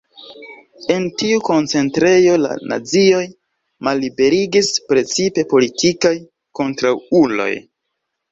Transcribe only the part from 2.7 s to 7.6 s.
nazioj malliberigis precipe politikaj kontraŭuloj.